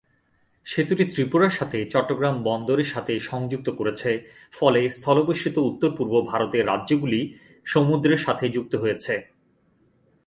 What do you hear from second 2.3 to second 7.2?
বন্দরের সাথে সংযুক্ত করেছে, ফলে স্থলবেষ্টিত উত্তর-পূর্ব ভারতের রাজ্যগুলি